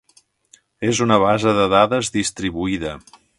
[0.91, 2.97] És una base de dades distribuïda.